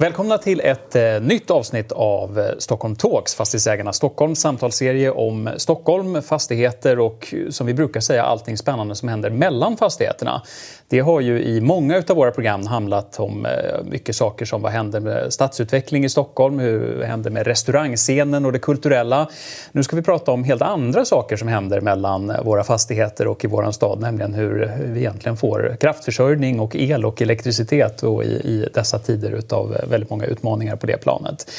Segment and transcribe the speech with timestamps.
[0.00, 6.22] Välkomna till ett eh, nytt avsnitt av eh, Stockholm Talks, Fastighetsägarna Stockholms samtalsserie om Stockholm,
[6.22, 10.42] fastigheter och eh, som vi brukar säga allting spännande som händer mellan fastigheterna.
[10.88, 13.50] Det har ju i många av våra program handlat om eh,
[13.84, 18.58] mycket saker som vad händer med stadsutveckling i Stockholm, hur händer med restaurangscenen och det
[18.58, 19.28] kulturella.
[19.72, 23.44] Nu ska vi prata om helt andra saker som händer mellan eh, våra fastigheter och
[23.44, 28.26] i vår stad, nämligen hur vi egentligen får kraftförsörjning och el och elektricitet och i,
[28.26, 31.50] i dessa tider utav väldigt många utmaningar på det planet.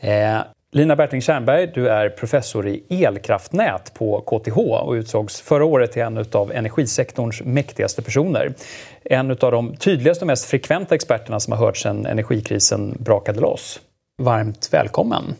[0.00, 0.38] Eh,
[0.72, 6.02] Lina Bertling Tjernberg, du är professor i elkraftnät på KTH och utsågs förra året till
[6.02, 8.54] en av energisektorns mäktigaste personer.
[9.04, 13.80] En av de tydligaste och mest frekventa experterna som har hört sedan energikrisen brakade loss.
[14.22, 15.34] Varmt välkommen!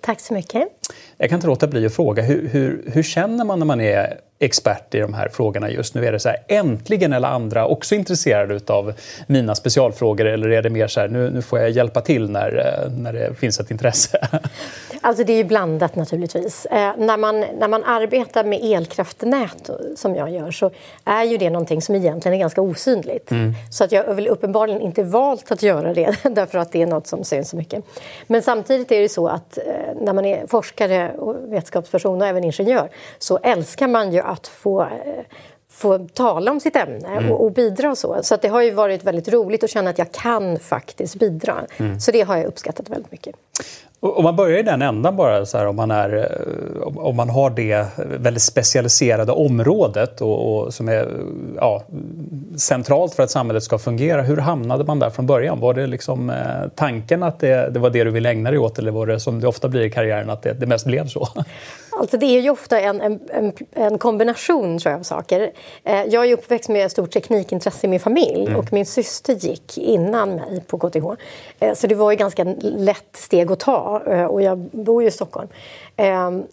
[0.00, 0.68] Tack så mycket.
[1.16, 4.18] Jag kan inte låta bli att fråga, hur, hur, hur känner man när man är
[4.38, 6.06] expert i de här frågorna just nu?
[6.06, 8.92] Är det så här, äntligen alla andra också intresserade av
[9.26, 12.56] mina specialfrågor eller är det mer så här, nu, nu får jag hjälpa till när,
[12.58, 14.28] eh, när det finns ett intresse?
[15.00, 16.66] Alltså det är ju blandat naturligtvis.
[16.66, 20.70] Eh, när, man, när man arbetar med elkraftnät som jag gör så
[21.04, 23.30] är ju det någonting som egentligen är ganska osynligt.
[23.30, 23.52] Mm.
[23.70, 26.86] Så att jag har väl uppenbarligen inte valt att göra det därför att det är
[26.86, 27.84] något som syns så mycket.
[28.26, 29.64] Men samtidigt är det så att eh,
[30.00, 32.88] när man är forskare och vetenskapsperson och även ingenjör
[33.18, 35.24] så älskar man ju att få eh,
[35.74, 37.32] få tala om sitt ämne mm.
[37.32, 38.18] och, och, bidra så.
[38.22, 41.66] Så det har ju varit väldigt roligt att känna att jag kan faktiskt bidra.
[41.76, 42.00] Mm.
[42.00, 43.36] Så det har jag uppskattat väldigt mycket.
[44.00, 47.30] Om man börjar i den ändan bara, så här, om, man är, eh, om man
[47.30, 51.08] har det väldigt specialiserade området och, och, som är
[51.56, 51.82] ja,
[52.56, 54.22] centralt för att samhället ska fungera.
[54.22, 55.60] Hur hamnade man där från början?
[55.60, 56.36] Var det liksom, eh,
[56.74, 59.40] tanken att det, det, var det du ville ägna dig åt eller var det som
[59.40, 61.28] det ofta blir i karriären att det, det mest blev så?
[61.98, 65.52] Alltså det är ju ofta en, en, en kombination tror jag, av saker.
[65.84, 68.56] Eh, jag är uppväxt med stort teknikintresse i min familj mm.
[68.56, 71.06] och min syster gick innan mig på KTH.
[71.60, 75.08] Eh, så det var ju ganska lätt steg att ta eh, och jag bor ju
[75.08, 75.48] i Stockholm.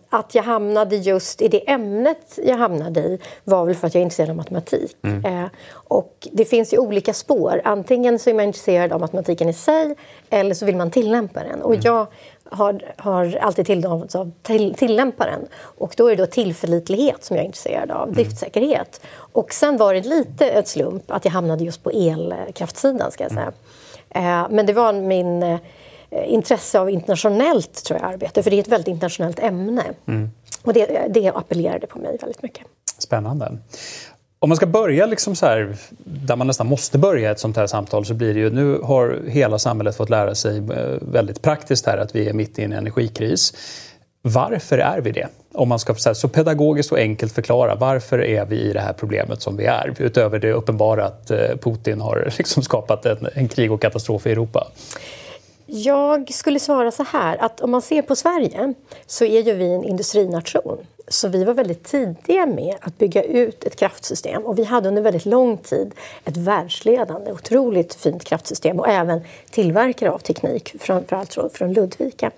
[0.10, 4.02] Att jag hamnade just i det ämnet jag hamnade i var väl för att jag
[4.02, 4.98] är intresserad av matematik.
[5.04, 5.50] Mm.
[5.72, 7.62] Och det finns ju olika spår.
[7.64, 9.96] Antingen så är man intresserad av matematiken i sig
[10.30, 11.62] eller så vill man tillämpa den.
[11.62, 11.82] Och mm.
[11.84, 12.08] jag
[12.52, 15.48] har, har alltid tilldelats av till, tillämparen.
[15.62, 18.14] Och då är det då tillförlitlighet som jag är intresserad av, mm.
[18.14, 19.02] driftsäkerhet.
[19.16, 23.32] Och sen var det lite ett slump att jag hamnade just på elkraftsidan ska jag
[23.32, 23.52] säga.
[24.10, 24.44] Mm.
[24.44, 25.60] Eh, men det var min eh,
[26.26, 29.84] intresse av internationellt tror jag, arbete, för det är ett väldigt internationellt ämne.
[30.08, 30.30] Mm.
[30.64, 32.66] Och det, det appellerade på mig väldigt mycket.
[32.98, 33.58] Spännande.
[34.40, 37.68] Om man ska börja liksom så här, där man nästan måste börja ett sånt här
[37.68, 41.86] samtal så blir det ju, nu har hela samhället fått lära sig eh, väldigt praktiskt
[41.86, 43.54] här att vi är mitt i en energikris.
[44.22, 45.28] Varför är vi det?
[45.54, 48.94] Om man ska så, så pedagogiskt och enkelt förklara varför är vi i det här
[48.94, 49.94] problemet som vi är?
[50.00, 54.32] Utöver det uppenbara att eh, Putin har liksom skapat en, en krig och katastrof i
[54.32, 54.68] Europa.
[55.74, 58.74] Jag skulle svara så här, att om man ser på Sverige
[59.06, 60.78] så är ju vi en industrination.
[61.08, 65.02] Så vi var väldigt tidiga med att bygga ut ett kraftsystem och vi hade under
[65.02, 65.94] väldigt lång tid
[66.26, 69.22] ett världsledande, otroligt fint kraftsystem och även
[69.52, 72.32] tillverkare av teknik, framförallt från Ludvika.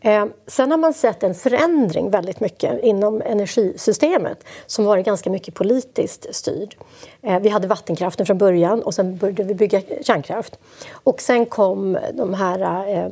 [0.00, 5.54] Eh, sen har man sett en förändring väldigt mycket inom energisystemet som varit ganska mycket
[5.54, 6.76] politiskt styrd.
[7.22, 10.58] Eh, vi hade vattenkraften från början och sen började vi bygga kärnkraft.
[10.92, 13.10] Och sen kom de här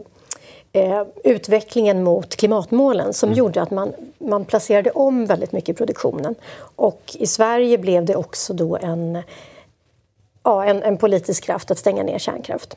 [0.72, 3.38] eh, utvecklingen mot klimatmålen som mm.
[3.38, 6.34] gjorde att man, man placerade om väldigt mycket i produktionen.
[6.58, 9.22] Och i Sverige blev det också då en,
[10.42, 12.76] ja, en, en politisk kraft att stänga ner kärnkraft.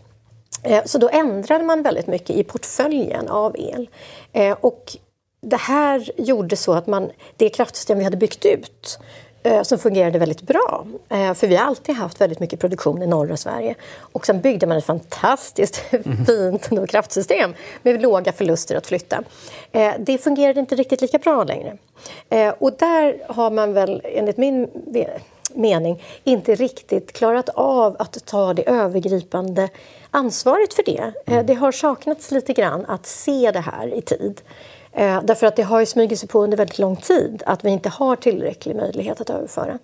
[0.63, 3.89] Eh, så då ändrade man väldigt mycket i portföljen av el.
[4.33, 4.97] Eh, och
[5.41, 8.99] det här gjorde så att man, det kraftsystem vi hade byggt ut
[9.43, 10.85] Eh, som fungerade väldigt bra.
[11.09, 13.75] För vi har alltid haft väldigt mycket produktion i norra Sverige.
[13.99, 15.75] Och sen byggde man ett fantastiskt
[16.27, 17.53] fint kraftsystem
[17.83, 19.23] med låga förluster att flytta.
[19.99, 21.77] Det fungerade inte riktigt lika bra längre.
[22.59, 24.69] Och där har man väl, enligt min
[25.55, 29.69] mening, inte riktigt klarat av att ta det övergripande
[30.11, 31.13] ansvaret för det.
[31.43, 34.41] Det har saknats lite grann att se det här i tid.
[34.91, 37.89] Eh, därför att det har smugit sig på under väldigt lång tid att vi inte
[37.89, 39.79] har tillräcklig möjlighet att överföra.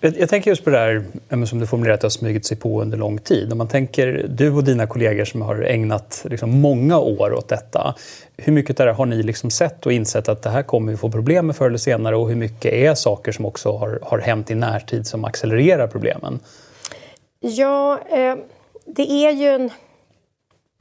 [0.00, 2.98] Jag, jag, tänker just på det här som du formulerat har smugit sig på under
[2.98, 3.52] lång tid.
[3.52, 7.94] Om man tänker du och dina kollegor som har ägnat liksom många år åt detta.
[8.36, 11.10] Hur mycket där har ni liksom sett och insett att det här kommer vi få
[11.10, 14.50] problem med förr eller senare och hur mycket är saker som också har, har hänt
[14.50, 16.40] i närtid som accelererar problemen?
[17.40, 18.36] Ja, eh,
[18.86, 19.70] det är ju en...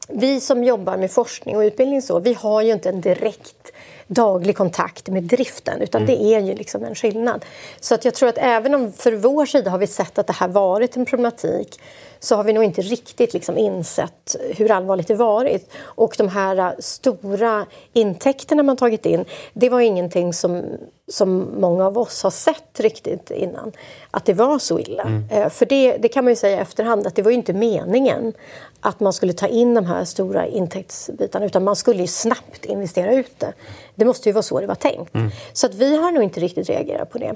[0.09, 3.66] Vi som jobbar med forskning och utbildning så, vi har ju inte en direkt
[4.07, 6.15] daglig kontakt med driften utan mm.
[6.15, 7.45] det är ju liksom en skillnad.
[7.79, 10.33] Så att jag tror att även om för vår sida har vi sett att det
[10.33, 11.79] här varit en problematik
[12.19, 15.71] så har vi nog inte riktigt liksom insett hur allvarligt det varit.
[15.79, 20.63] Och de här stora intäkterna man tagit in, det var ingenting som,
[21.11, 23.71] som många av oss har sett riktigt innan,
[24.11, 25.03] att det var så illa.
[25.03, 25.29] Mm.
[25.29, 27.53] Eh, för det, det kan man ju säga i efterhand att det var ju inte
[27.53, 28.33] meningen
[28.79, 33.13] att man skulle ta in de här stora intäktsbitarna utan man skulle ju snabbt investera
[33.13, 33.53] ut det.
[33.95, 35.15] Det måste ju vara så det var tänkt.
[35.15, 35.31] Mm.
[35.53, 37.35] Så att vi har nog inte riktigt reagerat på det.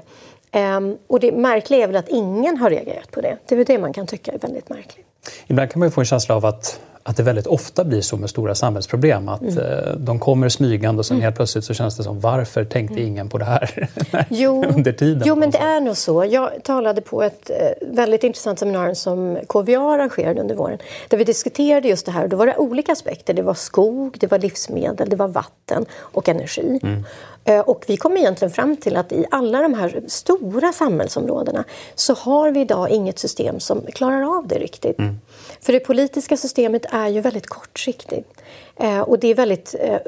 [0.54, 3.38] Um, och det märkliga är väl att ingen har reagerat på det.
[3.46, 5.06] Det är väl det man kan tycka är väldigt märkligt.
[5.46, 8.30] Ibland kan man få en känsla av att att det väldigt ofta blir så med
[8.30, 9.28] stora samhällsproblem.
[9.28, 9.58] Att mm.
[9.58, 11.24] Eh, de kommer smygande och sen mm.
[11.24, 13.06] helt plötsligt så känns det som varför tänkte mm.
[13.06, 13.88] ingen på det här
[14.30, 15.22] jo, under tiden?
[15.26, 16.24] Jo, men det är nog så.
[16.24, 20.78] Jag talade på ett eh, väldigt intressant seminarium som KVA arrangerade under våren
[21.08, 22.28] där vi diskuterade just det här.
[22.28, 23.34] Då var det olika aspekter.
[23.34, 26.80] Det var skog, det var livsmedel, det var vatten och energi.
[26.82, 27.04] Mm.
[27.44, 32.14] Eh, och vi kom egentligen fram till att i alla de här stora samhällsområdena så
[32.14, 34.98] har vi idag inget system som klarar av det riktigt.
[34.98, 35.20] Mm.
[35.60, 38.40] För det politiska systemet är ju väldigt kortsiktigt
[38.76, 39.98] eh, och det är väldigt eh,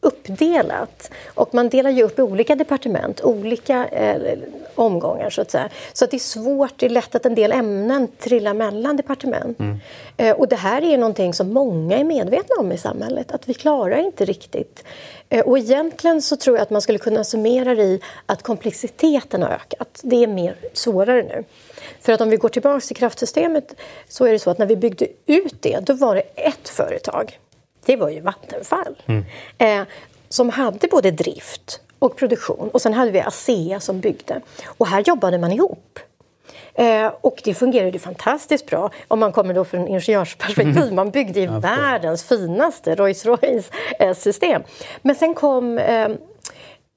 [0.00, 1.10] uppdelat.
[1.26, 4.38] Och man delar ju upp i olika departement, olika eh,
[4.74, 5.68] omgångar så att säga.
[5.92, 9.60] Så att det är svårt, det är lätt att en del ämnen trillar mellan departement.
[9.60, 9.80] Mm.
[10.16, 13.54] Eh, och det här är någonting som många är medvetna om i samhället, att vi
[13.54, 14.84] klarar inte riktigt.
[15.28, 19.42] Eh, och egentligen så tror jag att man skulle kunna summera det i att komplexiteten
[19.42, 20.00] har ökat.
[20.02, 21.44] Det är mer svårare nu.
[22.00, 23.74] För att om vi går tillbaka till kraftsystemet
[24.08, 27.38] så är det så att när vi byggde ut det, då var det ett företag.
[27.86, 29.02] Det var ju Vattenfall.
[29.06, 29.24] Mm.
[29.58, 29.86] Eh,
[30.28, 32.70] som hade både drift och produktion.
[32.72, 34.40] Och sen hade vi ASEA som byggde.
[34.66, 35.98] Och här jobbade man ihop.
[36.74, 40.82] Eh, och det fungerade fantastiskt bra om man kommer då från ingenjörsperspektiv.
[40.82, 40.94] Mm.
[40.94, 44.62] Man byggde ju världens finaste Rolls Royce-system.
[44.62, 44.68] Eh,
[45.02, 46.08] Men sen kom eh,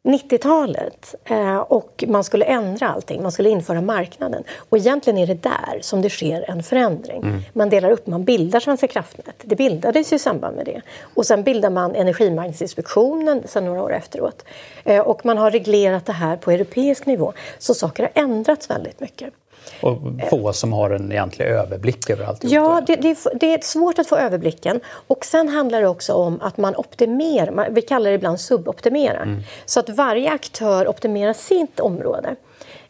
[0.07, 4.43] 90-talet eh, och man skulle ändra allting, man skulle införa marknaden.
[4.69, 7.23] Och egentligen är det där som det sker en förändring.
[7.23, 7.41] Mm.
[7.53, 9.35] Man delar upp, man bildar Svenska kraftnät.
[9.43, 10.81] Det bildades ju i samband med det.
[11.01, 14.45] Och sen bildar man Energimarknadsinspektionen sen några år efteråt.
[14.83, 17.33] Eh, och man har reglerat det här på europeisk nivå.
[17.57, 19.33] Så saker har ändrats väldigt mycket.
[19.81, 19.97] Och
[20.29, 22.43] få som har en egentlig överblick över allt.
[22.43, 24.79] Ja, det, det, det, är svårt att få överblicken.
[25.07, 29.21] Och sen handlar det också om att man optimerar, vi kallar det ibland suboptimera.
[29.21, 29.41] Mm.
[29.65, 32.35] Så att varje aktör optimerar sitt område.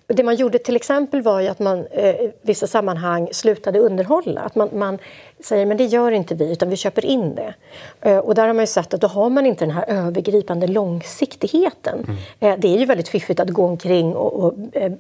[0.10, 4.42] Det man gjorde till exempel var ju att man eh, i vissa sammanhang slutade underhålla.
[4.42, 4.98] Att man, man
[5.40, 7.54] säger men det gör inte vi, utan vi köper in det.
[8.02, 10.68] Eh, och där har man ju sett att då har man inte den här övergripande
[10.68, 12.06] långsiktigheten.
[12.08, 12.18] Mm.
[12.40, 14.92] Eh, det är ju väldigt fiffigt att gå omkring och, och, eh,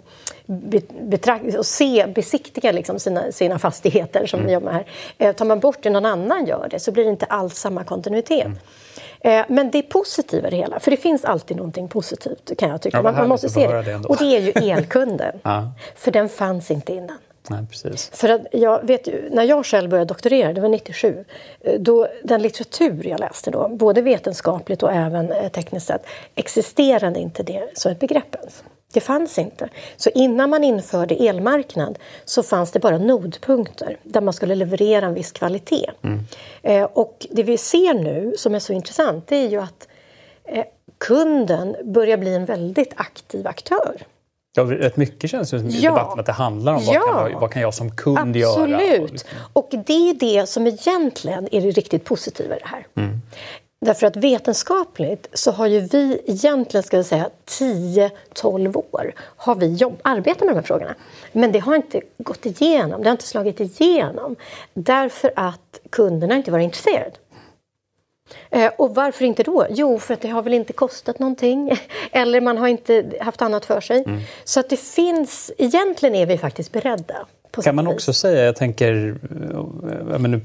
[1.57, 4.47] och se, besiktiga liksom sina, sina fastigheter som mm.
[4.47, 4.85] vi jobbar här.
[5.17, 7.83] Eh, tar man bort det, någon annan gör det, så blir det inte alls samma
[7.83, 8.45] kontinuitet.
[8.45, 8.57] Mm.
[9.19, 12.69] Eh, men det är positiva i det hela, för det finns alltid någonting positivt kan
[12.69, 12.97] jag tycka.
[12.97, 13.81] Ja, man, man, måste se det.
[13.81, 15.39] det och det är ju elkunden.
[15.43, 15.71] ja.
[15.95, 17.17] För den fanns inte innan.
[17.49, 18.09] Nej, precis.
[18.13, 21.25] För att jag vet när jag själv började doktorera, det var 97,
[21.61, 26.05] eh, då den litteratur jag läste då, både vetenskapligt och även eh, tekniskt sett,
[26.35, 28.63] existerade inte det som ett begrepp ens.
[28.93, 29.69] Det fanns inte.
[29.97, 35.13] Så innan man införde elmarknad så fanns det bara nodpunkter där man skulle leverera en
[35.13, 35.91] viss kvalitet.
[36.01, 36.19] Mm.
[36.61, 39.87] Eh, och det vi ser nu som är så intressant det är ju att
[40.43, 40.63] eh,
[40.97, 44.05] kunden börjar bli en väldigt aktiv aktör.
[44.57, 45.91] Ja, rätt mycket känns det som i ja.
[45.91, 47.03] debatten att det handlar om ja.
[47.13, 48.39] vad, kan, vad kan jag som kund Absolut.
[48.39, 48.77] göra?
[48.77, 49.25] Absolut.
[49.53, 52.87] Och det är det som egentligen är det riktigt positiva i det här.
[52.95, 53.21] Mm.
[53.79, 59.73] Därför att vetenskapligt så har ju vi egentligen, ska jag säga, 10-12 år har vi
[59.73, 60.95] jobb, arbetat med de här frågorna.
[61.31, 64.35] Men det har inte gått igenom, det har inte slagit igenom.
[64.73, 67.11] Därför att kunderna inte varit intresserade.
[68.49, 69.67] Eh, och varför inte då?
[69.69, 71.71] Jo, för att det har väl inte kostat någonting.
[72.11, 74.03] Eller man har inte haft annat för sig.
[74.03, 74.19] Mm.
[74.43, 77.25] Så att det finns, egentligen är vi faktiskt beredda
[77.63, 79.15] kan man också säga, jag tänker,
[80.17, 80.41] men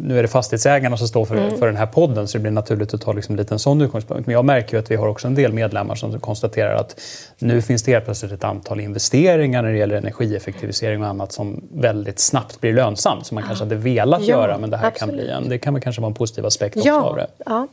[0.00, 1.58] nu, är det fastighetsägarna som står för, mm.
[1.58, 4.26] för den här podden så det blir naturligt att ta liksom en liten sån utgångspunkt.
[4.26, 7.00] Men jag märker ju att vi har också en del medlemmar som konstaterar att
[7.38, 11.64] nu finns det helt plötsligt ett antal investeringar när det gäller energieffektivisering och annat som
[11.72, 15.08] väldigt snabbt blir lönsamt som man kanske hade velat ja, göra men det här kan
[15.08, 17.02] bli en, det kan väl kanske vara en positiv aspekt också ja.
[17.02, 17.26] av det.
[17.46, 17.66] Ja,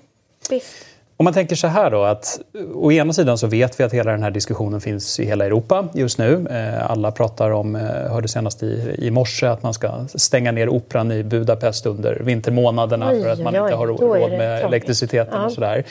[0.50, 0.87] visst.
[1.20, 2.40] Om man tänker så här då att
[2.74, 5.88] å ena sidan så vet vi att hela den här diskussionen finns i hela Europa
[5.94, 6.48] just nu.
[6.52, 10.70] Eh, alla pratar om, eh, hörde senast i, i morse, att man ska stänga ner
[10.70, 15.40] operan i Budapest under vintermånaderna oj, för att man oj, inte har råd med elektriciteten
[15.40, 15.46] ja.
[15.46, 15.84] och sådär.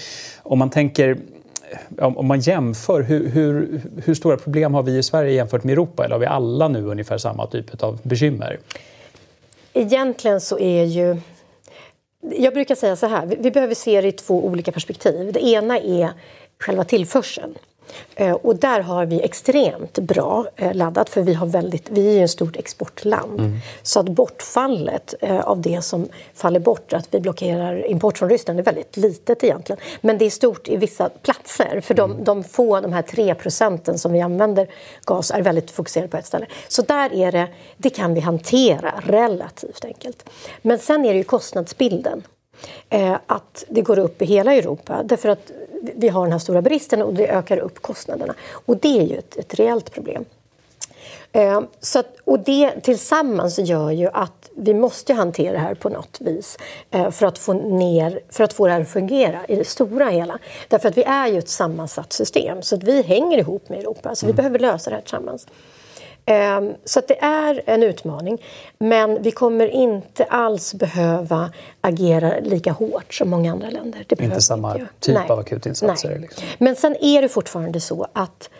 [0.42, 1.16] Om man tänker
[1.98, 6.04] om man jämför, hur, hur, hur, stora problem har vi i Sverige jämfört med Europa?
[6.04, 8.58] Eller har vi alla nu ungefär samma typ av bekymmer?
[9.72, 11.16] Egentligen så är ju
[12.20, 15.32] jag brukar säga så här, vi behöver se det i två olika perspektiv.
[15.32, 16.10] Det ena är
[16.58, 17.54] själva tillförseln.
[18.14, 22.24] Eh, och där har vi extremt bra eh, laddat för vi, har väldigt, vi är
[22.24, 23.40] ett stort exportland.
[23.40, 23.58] Mm.
[23.82, 28.58] Så att bortfallet eh, av det som faller bort, att vi blockerar import från Ryssland,
[28.58, 29.80] är väldigt litet egentligen.
[30.00, 32.24] Men det är stort i vissa platser för de, mm.
[32.24, 34.68] de få, de här tre procenten som vi använder
[35.04, 36.46] gas är väldigt fokuserade på ett ställe.
[36.68, 40.28] Så där är det, det kan vi hantera relativt enkelt.
[40.62, 42.22] Men sen är det ju kostnadsbilden.
[43.26, 45.02] att det går upp i hela Europa.
[45.04, 45.50] Därför att
[45.94, 48.34] vi har den här stora bristen och det ökar upp kostnaderna.
[48.52, 50.24] Och det är ju ett, ett reellt problem.
[51.32, 55.88] Eh, så att, och det tillsammans gör ju att vi måste hantera det här på
[55.88, 56.58] något vis
[56.90, 60.08] eh, för, att få ner, för att få det här att fungera i det stora
[60.08, 60.38] hela.
[60.68, 64.14] Därför att vi är ju ett sammansatt system så att vi hänger ihop med Europa
[64.14, 64.36] så vi mm.
[64.36, 65.46] behöver lösa det här tillsammans.
[66.26, 68.42] Ehm, så det är en utmaning.
[68.78, 74.04] Men vi kommer inte alls behöva agera lika hårt som många andra länder.
[74.08, 75.30] Det inte samma inte typ Nej.
[75.30, 76.18] av akutinsatser?
[76.18, 76.44] Liksom.
[76.58, 78.50] Men sen är det fortfarande så att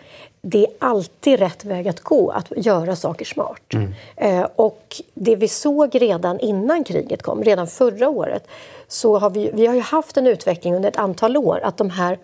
[0.41, 3.73] det är alltid rätt väg att gå, att göra saker smart.
[3.73, 3.93] Mm.
[4.15, 8.47] Eh, och det vi såg redan innan kriget kom, redan förra året
[8.87, 12.19] så har vi, vi har haft en utveckling under ett antal år att de här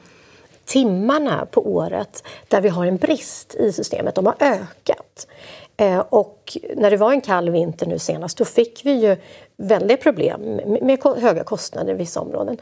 [0.65, 5.27] timmarna på året där vi har en brist i systemet, de har ökat.
[5.77, 9.17] Eh, och när det var en kall vinter nu senast då fick vi ju
[9.57, 10.41] väldiga problem
[10.81, 12.57] med höga kostnader i vissa områden.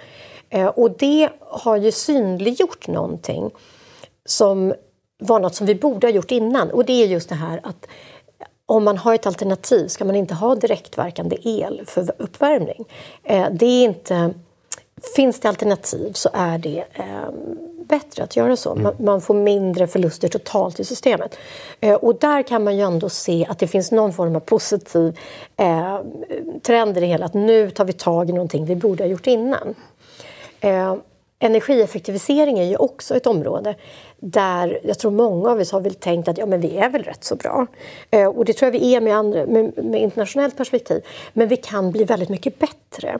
[0.49, 3.51] Eh, och det har ju synliggjort någonting
[4.25, 4.73] som
[5.17, 6.71] var något som vi borde ha gjort innan.
[6.71, 7.87] Och det är just det här att
[8.65, 12.85] om man har ett alternativ ska man inte ha direktverkande el för uppvärmning.
[13.23, 14.33] Eh, det är inte,
[15.15, 18.75] finns det alternativ så är det ehm, bättre att göra så.
[18.75, 21.37] Man, man får mindre förluster totalt i systemet.
[21.79, 25.19] Eh, och där kan man ju ändå se att det finns någon form av positiv
[25.57, 25.99] eh,
[26.61, 27.25] trend i det hela.
[27.25, 29.75] Att nu tar vi tag i någonting vi borde ha gjort innan.
[30.59, 30.95] Eh,
[31.39, 33.75] energieffektivisering är ju också ett område
[34.19, 37.03] där jag tror många av oss har väl tänkt att ja, men vi är väl
[37.03, 37.67] rätt så bra.
[38.11, 41.03] Eh, och det tror jag vi är med, andra, med, med internationellt perspektiv.
[41.33, 43.19] Men vi kan bli väldigt mycket bättre.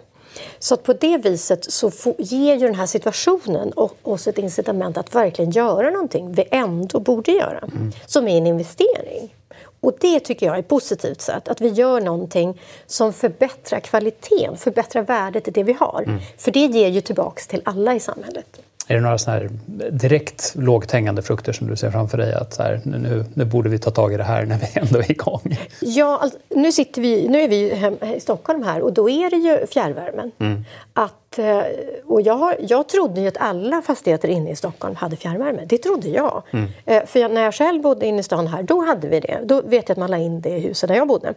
[0.59, 4.97] Så att på det viset så får, ger ju den här situationen oss ett incitament
[4.97, 7.91] att verkligen göra någonting vi ändå borde göra, mm.
[8.05, 9.35] som är en investering.
[9.81, 14.57] Och det tycker jag är ett positivt sätt, att vi gör någonting som förbättrar kvaliteten,
[14.57, 16.03] förbättrar värdet i det vi har.
[16.07, 16.19] Mm.
[16.37, 18.61] För det ger ju tillbaks till alla i samhället.
[18.91, 19.49] Är det några såna här
[19.91, 22.33] direkt lågt hängande frukter som du ser framför dig?
[22.33, 24.99] Att så här, nu, nu borde vi ta tag i det här när vi ändå
[24.99, 25.57] är igång.
[25.81, 29.29] Ja, alltså, nu, sitter vi, nu är vi hem, i Stockholm här och då är
[29.29, 30.31] det ju fjärrvärmen.
[30.39, 30.65] Mm.
[30.93, 31.61] Att, eh,
[32.05, 35.65] och jag, har, jag trodde ju att alla fastigheter inne i Stockholm hade fjärrvärme.
[35.65, 36.43] Det trodde jag.
[36.51, 36.67] Mm.
[36.85, 39.39] Eh, för jag, när jag själv bodde inne i stan här, då hade vi det.
[39.43, 41.33] Då vet jag att man la in det i huset där jag bodde.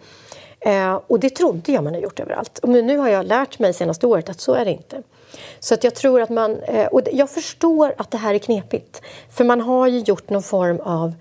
[0.61, 2.61] Eh, och det trodde jag man har gjort överallt.
[2.63, 5.03] Men nu har jag lärt mig senaste året att så är det inte.
[5.61, 6.63] Så att jag tror att man...
[6.63, 9.03] Eh, och jag förstår att det här är knepigt.
[9.31, 11.15] För man har ju gjort någon form av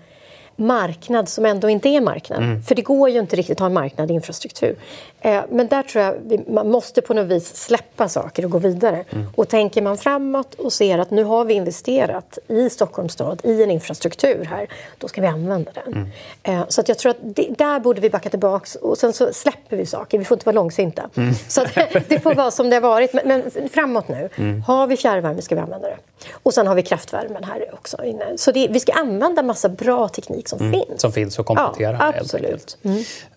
[0.56, 2.42] marknad som ändå inte är marknad.
[2.42, 2.62] Mm.
[2.62, 4.76] För det går ju inte riktigt att ha en marknad i infrastruktur.
[5.24, 8.58] Eh, men där tror jag vi, man måste på något vis släppa saker och gå
[8.58, 9.04] vidare.
[9.10, 9.26] Mm.
[9.36, 13.62] Och tänker man framåt och ser att nu har vi investerat i Stockholms stad i
[13.62, 14.66] en infrastruktur här,
[14.98, 15.92] då ska vi använda den.
[15.92, 16.08] Mm.
[16.42, 19.32] Eh, så att jag tror att det, där borde vi backa tillbaks och sen så
[19.32, 20.18] släpper vi saker.
[20.18, 21.10] Vi får inte vara långsinta.
[21.16, 21.34] Mm.
[21.48, 21.74] Så att,
[22.08, 23.12] det får vara som det har varit.
[23.12, 24.28] Men, men framåt nu.
[24.36, 24.62] Mm.
[24.62, 25.98] Har vi fjärrvärme ska vi använda det.
[26.32, 28.38] Och sen har vi kraftvärmen här också inne.
[28.38, 30.72] Så det, vi ska använda massa bra teknik som mm.
[30.72, 31.00] finns.
[31.00, 31.96] Som finns och komplettera.
[32.00, 32.78] Ja, absolut.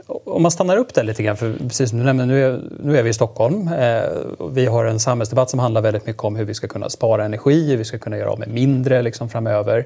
[0.07, 2.97] Om man stannar upp där lite grann, för precis som du nämnde, nu är, nu
[2.97, 3.67] är vi i Stockholm.
[3.67, 4.01] Eh,
[4.51, 7.69] vi har en samhällsdebatt som handlar väldigt mycket om hur vi ska kunna spara energi,
[7.69, 9.85] hur vi ska kunna göra av med mindre liksom, framöver.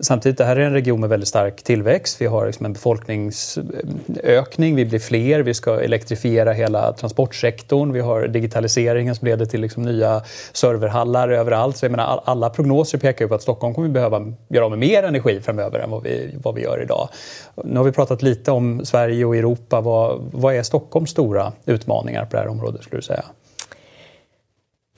[0.00, 2.20] Samtidigt, det här är en region med väldigt stark tillväxt.
[2.20, 7.92] Vi har liksom en befolkningsökning, vi blir fler, vi ska elektrifiera hela transportsektorn.
[7.92, 11.76] Vi har digitaliseringen som leder till liksom nya serverhallar överallt.
[11.76, 14.78] Så jag menar, alla prognoser pekar ju på att Stockholm kommer behöva göra av med
[14.78, 17.08] mer energi framöver än vad vi, vad vi gör idag.
[17.64, 19.61] Nu har vi pratat lite om Sverige och Europa.
[19.68, 23.24] Vad, vad är Stockholms stora utmaningar på det här området skulle du säga?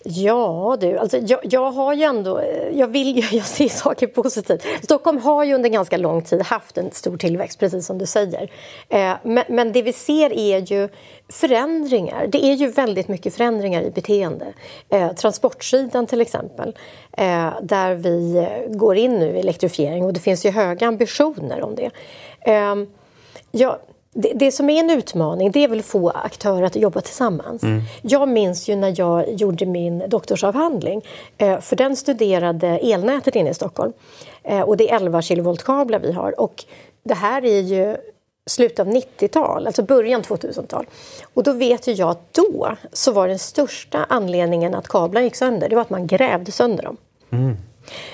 [0.07, 4.07] Ja du, alltså jag, jag, har ju ändå, eh, jag vill ju, jag ser saker
[4.07, 4.67] positivt.
[4.83, 8.51] Stockholm har ju under ganska lång tid haft en stor tillväxt, precis som du säger.
[8.89, 10.89] Eh, men, men, det vi ser är ju
[11.29, 12.27] förändringar.
[12.27, 14.47] Det är ju väldigt mycket förändringar i beteende.
[14.89, 16.77] Eh, transportsidan till exempel,
[17.13, 21.75] eh, där vi går in nu i elektrifiering och det finns ju höga ambitioner om
[21.75, 21.91] det.
[22.41, 22.75] Eh,
[23.51, 23.79] ja,
[24.15, 27.63] det, det, som är en utmaning det är väl att få aktörer att jobba tillsammans.
[27.63, 27.83] Mm.
[28.03, 31.03] Jag minns ju när jag gjorde min doktorsavhandling,
[31.39, 33.93] eh, för den studerade elnätet inne i Stockholm.
[34.43, 36.41] Eh, och det är 11 kilovoltkablar vi har.
[36.41, 36.65] Och
[37.05, 37.97] det här är ju
[38.47, 40.87] slutet av 90-tal, alltså början 2000-tal.
[41.35, 45.37] Och då vet ju jag att då så var den största anledningen att kablarna gick
[45.37, 46.97] sönder, det var att man grävde sönder dem.
[47.31, 47.57] Mm.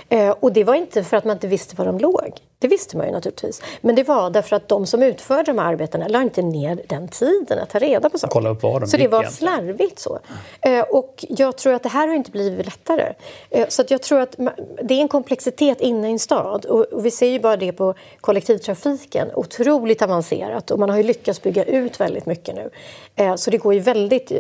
[0.09, 2.41] Eh, och det var inte för att man inte visste var de låg.
[2.59, 3.63] Det visste man ju naturligtvis.
[3.81, 7.09] Men det var därför att de som utförde de här arbetena la inte ner den
[7.09, 8.33] tiden att ta reda på saker.
[8.33, 10.19] Kolla upp var de så det var slarvigt så.
[10.61, 13.13] Eh, och jag tror att det här har inte blivit lättare.
[13.51, 14.37] Eh, så jag tror att
[14.83, 16.65] det är en komplexitet inne i en stad.
[16.65, 19.29] Och, och vi ser ju bara det på kollektivtrafiken.
[19.35, 22.71] Otroligt avancerat och man har ju lyckats bygga ut väldigt mycket nu.
[23.17, 24.33] Eh, så det går ju väldigt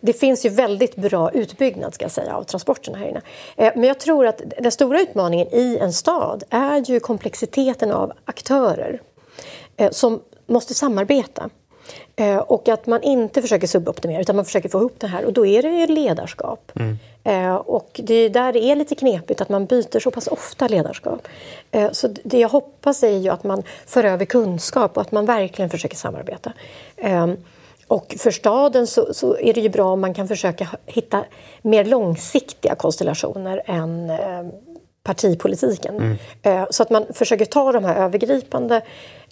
[0.00, 3.20] det finns ju väldigt bra utbyggnad ska säga, av transporterna här inne.
[3.56, 8.12] Eh, men jag tror att den stora utmaningen i en stad är ju komplexiteten av
[8.24, 9.00] aktörer
[9.76, 11.50] eh, som måste samarbeta.
[12.46, 15.46] Och att man inte försöker suboptimera utan man försöker få ihop det här och då
[15.46, 16.72] är det ju ledarskap.
[16.74, 17.56] Mm.
[17.56, 21.28] Och det är där det är lite knepigt att man byter så pass ofta ledarskap.
[21.92, 25.70] Så det jag hoppas är ju att man för över kunskap och att man verkligen
[25.70, 26.52] försöker samarbeta.
[27.86, 31.24] Och för staden så, så, är det ju bra om man kan försöka hitta
[31.62, 34.18] mer långsiktiga konstellationer än eh,
[35.02, 35.96] partipolitiken.
[35.96, 36.16] Mm.
[36.42, 38.82] Eh, så att man försöker ta de här övergripande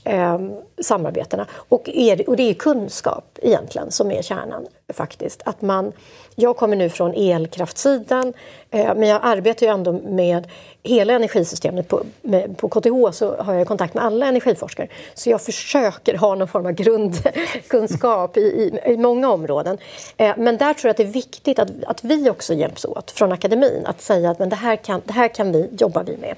[0.04, 0.38] eh,
[0.80, 1.47] samarbetena.
[1.52, 5.42] Och, er, och det är kunskap egentligen som är kärnan faktiskt.
[5.45, 5.92] Att man,
[6.35, 8.33] jag kommer nu från elkraftsidan
[8.71, 10.49] eh, men jag arbetar ju ändå med
[10.83, 11.88] hela energisystemet.
[11.88, 14.88] På, med, på KTH så har jag kontakt med alla energiforskare.
[15.14, 19.78] Så jag försöker ha någon form av grundkunskap i, i, i många områden.
[20.16, 23.11] Eh, men där tror jag att det är viktigt att, att vi också hjälps åt
[23.11, 23.86] från akademin.
[23.86, 26.36] Att säga att men det, här kan, det här kan vi, jobba vi med.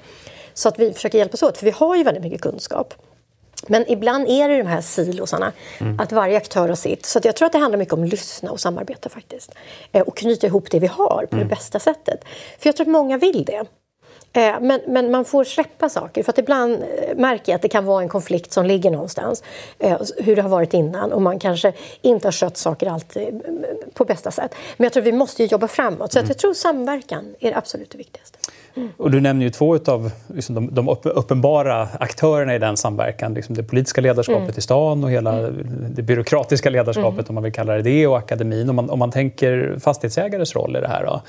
[0.53, 2.93] Så att vi försöker hjälpas åt, för vi har ju väldigt mycket kunskap.
[3.67, 5.99] Men ibland är det de här silosarna, mm.
[5.99, 7.05] att varje aktör har sitt.
[7.05, 9.55] Så jag tror att det handlar mycket om att lyssna och samarbeta faktiskt.
[9.91, 11.47] Eh, och knyta ihop det vi har på mm.
[11.47, 12.25] det bästa sättet.
[12.59, 13.65] För jag tror att många vill det.
[14.33, 17.69] Eh, men, men, man får släppa saker, för att ibland eh, märker jag att det
[17.69, 19.43] kan vara en konflikt som ligger någonstans,
[20.17, 23.41] hur det har varit innan och man kanske inte har skött saker alltid
[23.93, 24.55] på bästa sätt.
[24.77, 26.27] Men jag tror vi måste jobba framåt, så mm.
[26.27, 28.39] jag tror samverkan är det absolut viktigaste.
[28.97, 33.33] Och du nämner ju två av liksom, de, de, uppenbara aktörerna i den samverkan.
[33.33, 34.57] Liksom det politiska ledarskapet mm.
[34.57, 35.65] i stan och hela mm.
[35.95, 37.25] det byråkratiska ledarskapet mm.
[37.29, 38.69] om man vill kalla det det och akademin.
[38.69, 41.05] Om man, om man tänker fastighetsägares roll i det här.
[41.05, 41.21] Då.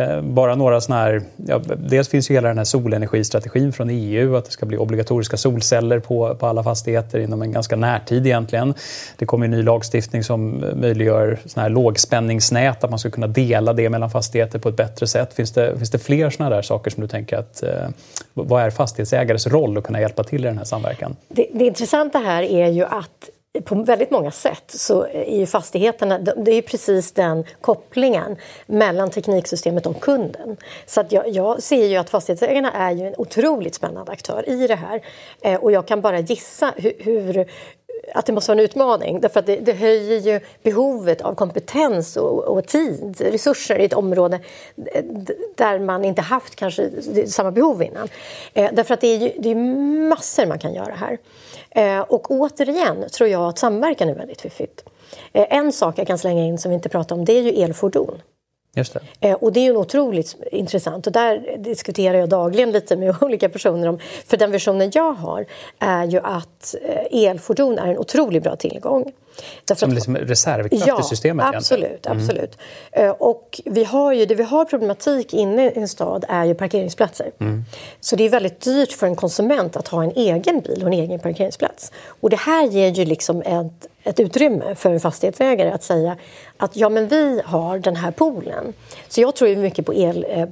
[0.00, 1.22] Eh, bara några sådana här...
[1.36, 5.36] Ja, dels finns ju hela den här solenergistrategin från EU att det ska bli obligatoriska
[5.36, 8.74] solceller på, på alla fastigheter inom en ganska närtid egentligen.
[9.16, 13.72] Det kommer en ny lagstiftning som möjliggör såna här lågspänningsnät, att man ska kunna dela
[13.72, 15.34] det mellan fastigheter på ett bättre sätt.
[15.34, 17.62] Finns det, finns det fler sådana där saker som du tänker att...
[17.62, 17.88] Eh,
[18.34, 21.16] vad är fastighetsägares roll att kunna hjälpa till i den här samverkan?
[21.28, 23.30] Det, det intressanta här är ju att
[23.60, 28.36] på väldigt många sätt så är ju fastigheterna, det är precis den kopplingen
[28.66, 30.56] mellan tekniksystemet och kunden.
[30.86, 34.66] Så att jag, jag, ser ju att fastighetsägarna är ju en otroligt spännande aktör i
[34.66, 35.02] det här.
[35.40, 37.46] Eh, och jag kan bara gissa hur, hur
[38.14, 42.16] att det måste vara en utmaning därför att det, det höjer ju behovet av kompetens
[42.16, 44.40] och, och, tid, resurser i ett område
[44.76, 45.04] eh,
[45.54, 46.90] där man inte haft kanske
[47.26, 48.08] samma behov innan.
[48.54, 49.54] Eh, därför att det är ju det är
[50.08, 51.18] massor man kan göra här.
[51.74, 54.84] Eh, och återigen tror jag att samverkan är väldigt fiffigt.
[55.32, 57.62] Eh, en sak jag kan slänga in som vi inte pratar om det är ju
[57.62, 58.22] elfordon.
[58.74, 59.28] Just det.
[59.28, 63.48] Eh, och det är ju otroligt intressant och där diskuterar jag dagligen lite med olika
[63.48, 65.46] personer om, för den versionen jag har
[65.78, 69.12] är ju att eh, elfordon är en otroligt bra tillgång.
[69.64, 71.54] Därför Som liksom reservkraft ja, i systemet?
[71.54, 72.06] absolut.
[72.06, 72.18] Mm.
[72.18, 72.58] absolut.
[72.92, 76.54] Eh, och vi har ju, det vi har problematik inne i en stad är ju
[76.54, 77.30] parkeringsplatser.
[77.40, 77.64] Mm.
[78.00, 80.92] Så det är väldigt dyrt för en konsument att ha en egen bil och en
[80.92, 81.92] egen parkeringsplats.
[82.06, 86.16] Och det här ger ju liksom ett, ett utrymme för en fastighetsägare att säga
[86.64, 88.72] att ja, men vi har den här poolen.
[89.08, 90.46] Så jag tror ju mycket på el eh,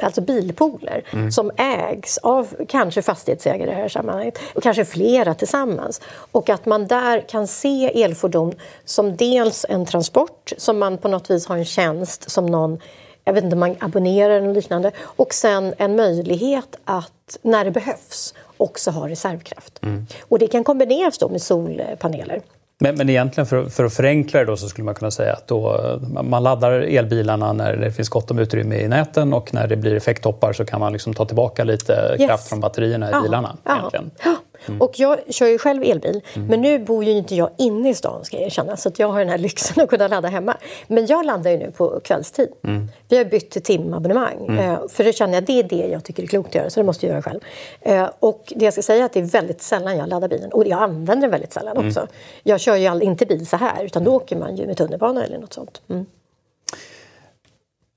[0.00, 1.32] alltså bilpooler mm.
[1.32, 6.00] som ägs av kanske fastighetsägare i det här sammanhanget och kanske flera tillsammans.
[6.32, 11.30] Och att man där kan se elfordon som dels en transport som man på något
[11.30, 12.78] vis har en tjänst som någon
[13.24, 18.34] jag vet inte man abonnerar eller liknande och sen en möjlighet att när det behövs
[18.56, 19.82] också ha reservkraft.
[19.82, 20.06] Mm.
[20.22, 22.42] Och det kan kombineras då med solpaneler.
[22.78, 25.48] Men, men egentligen för, för att förenkla det då så skulle man kunna säga att
[25.48, 25.80] då,
[26.22, 29.94] man laddar elbilarna när det finns gott om utrymme i näten och när det blir
[29.94, 32.28] effekttoppar så kan man liksom ta tillbaka lite yes.
[32.28, 33.22] kraft från batterierna i ja.
[33.22, 33.56] bilarna.
[33.64, 33.78] Ja.
[33.78, 34.10] Egentligen.
[34.24, 34.36] Ja.
[34.68, 34.82] Mm.
[34.82, 36.48] Och jag kör ju själv elbil, mm.
[36.48, 39.18] men nu bor ju inte jag inne i stan ska jag erkänna, så jag har
[39.18, 40.56] den här lyxen att kunna ladda hemma.
[40.86, 42.48] Men jag laddar ju nu på kvällstid.
[42.64, 42.88] Mm.
[43.08, 44.58] Vi har bytt till timabonnemang, mm.
[44.58, 46.80] eh, för det känner jag det är det jag tycker är klokt att göra, så
[46.80, 47.40] det måste jag göra själv.
[47.80, 50.52] Eh, och det jag ska säga är att det är väldigt sällan jag laddar bilen,
[50.52, 51.88] och jag använder den väldigt sällan mm.
[51.88, 52.06] också.
[52.42, 55.24] Jag kör ju all, inte bil så här, utan då åker man ju med tunnelbana
[55.24, 55.82] eller något sånt.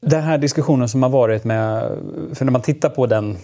[0.01, 1.97] Den här diskussionen som har varit med,
[2.33, 3.37] för när man tittar på den,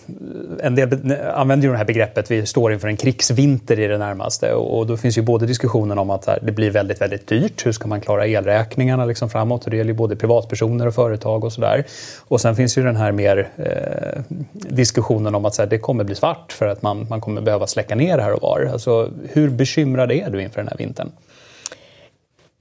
[0.59, 4.53] en del använder ju det här begreppet, vi står inför en krigsvinter i det närmaste
[4.53, 7.87] och då finns ju både diskussionen om att det blir väldigt, väldigt dyrt, hur ska
[7.87, 9.65] man klara elräkningarna liksom framåt?
[9.65, 11.83] Och det gäller ju både privatpersoner och företag och sådär.
[12.27, 14.21] Och sen finns ju den här mer eh,
[14.53, 17.95] diskussionen om att här, det kommer bli svart för att man, man kommer behöva släcka
[17.95, 18.69] ner här och var.
[18.73, 21.11] Alltså, hur bekymrad är du inför den här vintern?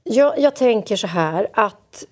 [0.03, 2.05] Jag, jag tänker så här att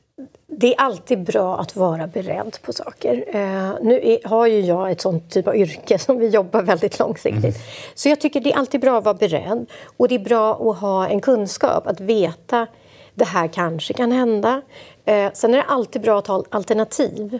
[0.56, 3.24] det är alltid bra att vara beredd på saker.
[3.28, 6.98] Eh, nu är, har ju jag ett sånt typ av yrke som vi jobbar väldigt
[6.98, 7.44] långsiktigt.
[7.44, 7.54] Mm.
[7.94, 9.66] Så jag tycker det är alltid bra att vara beredd.
[9.96, 12.66] Och det är bra att ha en kunskap, att veta
[13.14, 14.62] det här kanske kan hända.
[15.04, 17.38] Eh, sen är det alltid bra att ha alternativ.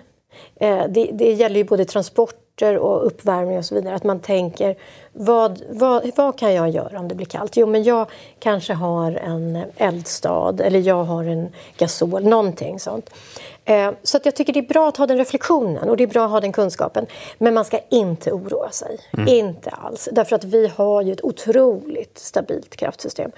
[0.57, 3.95] Eh, det, det gäller ju både transport transporter och uppvärmning och så vidare.
[3.95, 4.77] Att man tänker,
[5.13, 7.57] vad, vad, vad kan jag göra om det blir kallt?
[7.57, 8.07] Jo, men jag
[8.41, 13.11] kanske har en eldstad eller jag har en gasol, någonting sånt.
[13.65, 16.09] Eh, så att jag tycker det är bra att ha den reflektionen och det är
[16.09, 17.07] bra att ha den kunskapen.
[17.39, 18.99] Men man ska inte oroa sig.
[19.13, 19.29] Mm.
[19.29, 20.09] Inte alls.
[20.13, 23.31] Därför att vi har ju ett otroligt stabilt kraftsystem.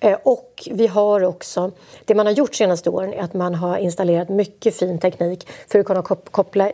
[0.00, 1.72] Eh, och vi har också,
[2.04, 5.78] det man har gjort senaste åren är att man har installerat mycket fin teknik för
[5.78, 6.70] att kunna koppla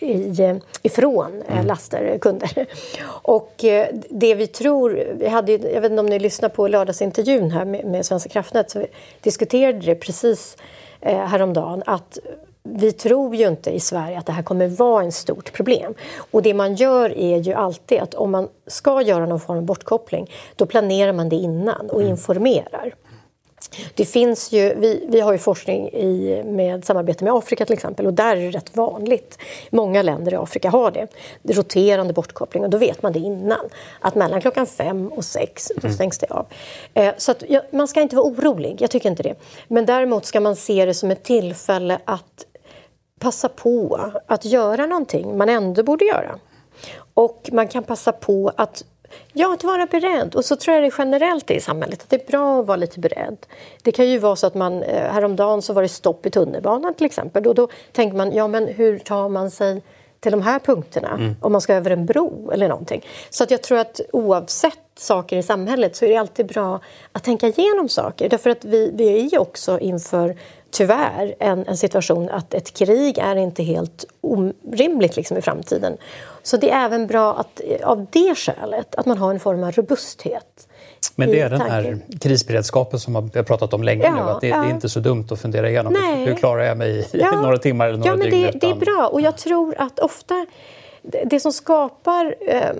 [0.00, 1.66] i, ifrån mm.
[1.66, 2.66] laster, kunder.
[3.06, 7.50] Och eh, det vi tror, vi hade, jag vet inte om ni lyssnade på lördagsintervjun
[7.50, 8.86] här med, med Svenska kraftnät, så vi
[9.20, 10.56] diskuterade det precis
[11.00, 12.18] eh, häromdagen att
[12.62, 15.94] vi tror ju inte i Sverige att det här kommer vara ett stort problem.
[16.30, 19.64] Och det man gör är ju alltid att om man ska göra någon form av
[19.64, 22.10] bortkoppling, då planerar man det innan och mm.
[22.10, 22.94] informerar.
[23.94, 28.06] Det finns ju, vi, vi har ju forskning i, med samarbete med Afrika till exempel
[28.06, 29.38] och där är det rätt vanligt.
[29.70, 31.06] Många länder i Afrika har det.
[31.42, 33.68] det roterande bortkoppling och då vet man det innan.
[34.00, 35.94] Att mellan klockan fem och sex då mm.
[35.94, 36.46] stängs det av.
[36.94, 39.34] Eh, så att, ja, man ska inte vara orolig, jag tycker inte det.
[39.68, 42.46] Men däremot ska man se det som ett tillfälle att
[43.18, 46.38] passa på att göra någonting man ändå borde göra.
[47.14, 48.84] Och man kan passa på att
[49.32, 50.34] Ja, att vara beredd.
[50.34, 53.00] Och så tror jag det generellt i samhället, att det är bra att vara lite
[53.00, 53.36] beredd.
[53.82, 56.94] Det kan ju vara så att man, eh, häromdagen så var det stopp i tunnelbanan
[56.94, 57.46] till exempel.
[57.46, 59.82] Och då tänker man, ja men hur tar man sig
[60.20, 61.36] till de här punkterna mm.
[61.40, 63.06] om man ska över en bro eller någonting.
[63.30, 66.80] Så att jag tror att oavsett saker i samhället så är det alltid bra
[67.12, 68.28] att tänka igenom saker.
[68.28, 70.36] Därför att vi, vi är ju också inför
[70.70, 75.96] tyvärr en, en situation att ett krig är inte helt orimligt liksom, i framtiden.
[76.42, 79.72] Så det är även bra att, av det skälet att man har en form av
[79.72, 80.68] robusthet.
[81.14, 84.20] Men det är den här krisberedskapen som vi har pratat om länge ja, nu.
[84.20, 84.60] Att det, ja.
[84.60, 86.24] det, är inte så dumt att fundera igenom Nej.
[86.24, 87.30] hur klarar jag mig i ja.
[87.42, 88.42] några timmar eller några ja, men dygn.
[88.42, 88.60] Det, utan...
[88.60, 90.46] det är bra och jag tror att ofta
[91.02, 92.70] det som skapar eh,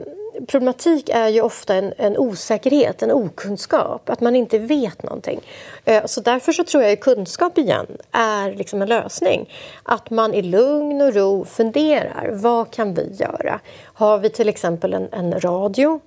[0.47, 5.41] problematik är ju ofta en, en, osäkerhet, en okunskap, att man inte vet någonting.
[5.85, 9.53] Eh, så därför så tror jag att kunskap igen är liksom en lösning.
[9.83, 13.61] Att man i lugn och ro funderar, vad kan vi göra?
[13.85, 16.01] Har vi till exempel en, en radio?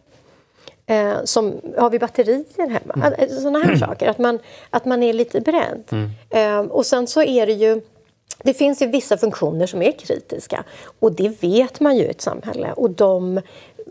[0.85, 2.93] Eh, som, har vi batterier hemma?
[3.07, 3.13] Mm.
[3.13, 5.83] Eh, Sådana här saker, att man, att man är lite beredd.
[5.91, 6.09] Mm.
[6.29, 7.81] Eh, och sen så är det ju
[8.43, 10.63] det finns ju vissa funktioner som är kritiska
[10.99, 13.41] och det vet man ju i ett samhälle och de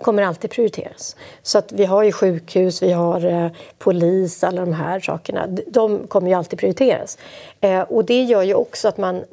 [0.01, 1.17] kommer alltid prioriteras.
[1.43, 5.47] Så att vi har ju sjukhus, vi har eh, polis, alla de här sakerna.
[5.67, 7.19] De kommer ju alltid prioriteras.
[7.61, 9.25] Eh, och det gör ju också att man,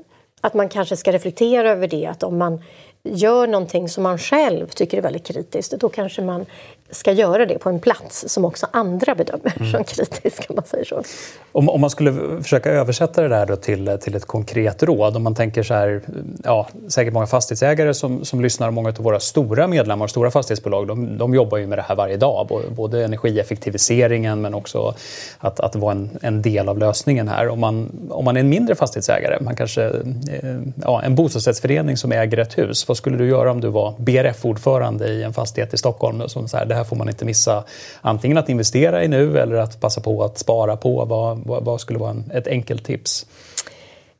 [0.41, 2.63] att man kanske ska reflektera över det att om man
[3.03, 6.45] gör någonting som man själv tycker är väldigt kritiskt, då kanske man
[6.91, 9.71] ska göra det på en plats som också andra bedömer mm.
[9.71, 10.47] som kritisk.
[10.47, 11.03] Kan man säga så.
[11.51, 15.15] Om, om man skulle försöka översätta det där till, till ett konkret råd.
[15.15, 16.01] Om man tänker så här,
[16.43, 21.17] ja, säkert många fastighetsägare som, som lyssnar, många av våra stora medlemmar, stora fastighetsbolag, de,
[21.17, 22.61] de jobbar ju med det här varje dag.
[22.69, 24.95] Både energieffektiviseringen men också
[25.37, 27.47] att, att vara en, en del av lösningen här.
[27.47, 32.11] Om man, om man är en mindre fastighetsägare, man kanske, eh, ja, en bostadsrättsförening som
[32.11, 32.87] äger ett hus.
[32.87, 36.57] Vad skulle du göra om du var BRF-ordförande i en fastighet i Stockholm som så
[36.57, 37.63] här, här får man inte missa
[38.01, 41.05] antingen att investera i nu eller att passa på att spara på.
[41.05, 43.25] Vad, vad, vad skulle vara en, ett enkelt tips?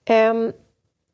[0.09, 0.51] Um,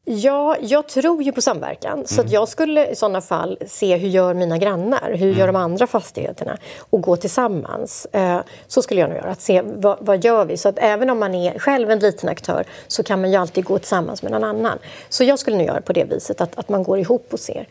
[0.07, 1.93] Ja, jag tror ju på samverkan.
[1.93, 2.05] Mm.
[2.05, 5.39] Så att jag skulle i sådana fall se hur gör mina grannar, hur mm.
[5.39, 8.07] gör de andra fastigheterna och gå tillsammans.
[8.11, 10.57] Eh, så skulle jag nog göra, att se vad, vad, gör vi?
[10.57, 13.65] Så att även om man är själv en liten aktör så kan man ju alltid
[13.65, 14.77] gå tillsammans med någon annan.
[15.09, 17.67] Så jag skulle nog göra på det viset, att, att man går ihop och ser.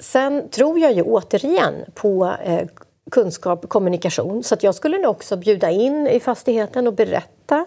[0.00, 2.66] Sen tror jag ju återigen på eh,
[3.10, 4.42] kunskap och kommunikation.
[4.42, 7.66] Så att jag skulle nog också bjuda in i fastigheten och berätta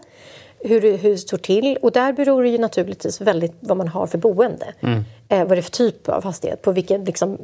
[0.60, 1.78] hur, hur det står till.
[1.82, 4.74] Och där beror det ju naturligtvis väldigt vad man har för boende.
[4.80, 5.04] Mm.
[5.30, 7.38] Eh, vad det är för typ av fastighet, på vilken, liksom,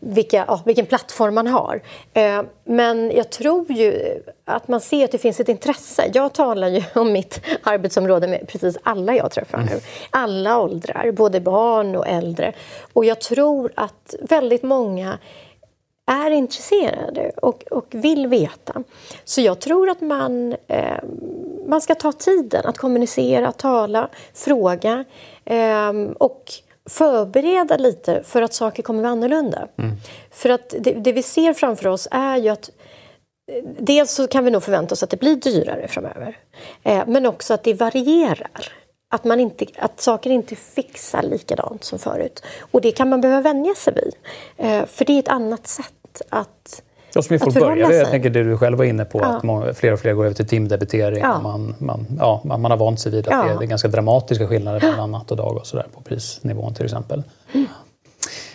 [0.00, 1.82] vilka, ja, vilken plattform man har.
[2.12, 6.10] Eh, men jag tror ju att man ser att det finns ett intresse.
[6.14, 9.80] Jag talar ju om mitt arbetsområde med precis alla jag träffar nu.
[10.10, 12.52] Alla åldrar, både barn och äldre.
[12.92, 15.18] Och jag tror att väldigt många
[16.06, 18.82] är intresserade och, och vill veta.
[19.24, 21.04] Så jag tror att man, eh,
[21.66, 25.04] man ska ta tiden att kommunicera, tala, fråga
[25.44, 26.52] eh, och
[26.88, 29.68] förbereda lite för att saker kommer att vara annorlunda.
[29.78, 29.96] Mm.
[30.30, 32.70] För att det, det, vi ser framför oss är ju att
[33.52, 36.38] eh, Dels så kan vi nog förvänta oss att det blir dyrare framöver.
[36.82, 38.72] Eh, men också att det varierar.
[39.10, 42.42] Att, man inte, att saker inte fixar likadant som förut.
[42.70, 44.14] Och det kan man behöva vänja sig vid.
[44.56, 46.82] Eh, för det är ett annat sätt att
[47.14, 49.26] Ja, som vi får börja Jag tänker det du själv var inne på, ja.
[49.26, 51.18] att många, fler och fler går över till timdebitering.
[51.18, 51.40] Ja.
[51.40, 53.54] Man, man, ja, man har vant sig vid att ja.
[53.58, 56.84] det är ganska dramatiska skillnader mellan natt och dag och så där, på prisnivån till
[56.84, 57.22] exempel.
[57.52, 57.66] Mm.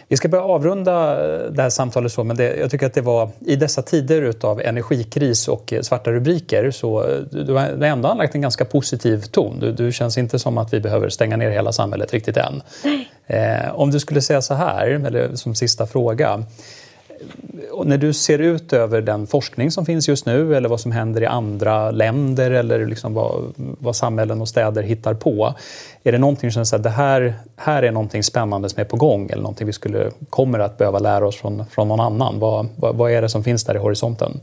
[0.07, 1.15] Vi ska börja avrunda
[1.49, 4.61] det här samtalet så, men det, jag tycker att det var i dessa tider av
[4.61, 9.59] energikris och svarta rubriker så du har ändå anlagt en ganska positiv ton.
[9.59, 12.61] Du, du känns inte som att vi behöver stänga ner hela samhället riktigt än.
[13.27, 16.43] Eh, om du skulle säga så här, eller som sista fråga
[17.85, 21.21] när du ser ut över den forskning som finns just nu eller vad som händer
[21.21, 25.53] i andra länder eller liksom vad, vad samhällen och städer hittar på.
[26.03, 28.97] Är det någonting som säger att det här, här är någonting spännande som är på
[28.97, 32.39] gång eller någonting vi skulle, kommer att behöva lära oss från, från någon annan?
[32.39, 34.39] Vad, vad, vad är det som finns där i horisonten?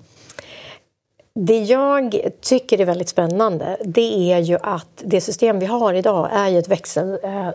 [1.35, 6.29] Det jag tycker är väldigt spännande det är ju att det system vi har idag
[6.33, 7.49] är ju ett växel eh,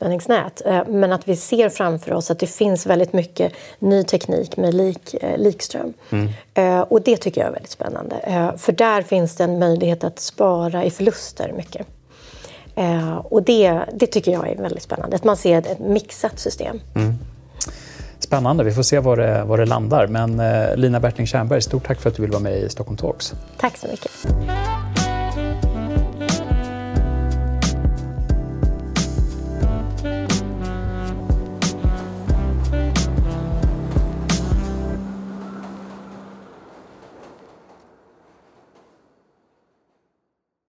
[0.00, 0.62] eh, spänningsnät.
[0.66, 4.74] Eh, men att vi ser framför oss att det finns väldigt mycket ny teknik med
[4.74, 5.92] lik, eh, likström.
[6.10, 6.28] Mm.
[6.54, 8.16] Eh, och det tycker jag är väldigt spännande.
[8.56, 11.86] För där finns det en möjlighet att spara i förluster mycket.
[13.22, 16.80] Och det, det tycker jag är väldigt spännande, att man ser ett mixat system.
[16.94, 17.14] Mm.
[18.18, 20.06] Spännande, vi får se var det, var det landar.
[20.06, 20.42] Men
[20.80, 23.34] Lina Bertling Tjernberg, stort tack för att du vill vara med i Stockholm Talks.
[23.58, 24.10] Tack så mycket.